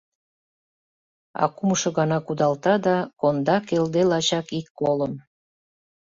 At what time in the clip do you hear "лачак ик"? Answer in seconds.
4.11-4.67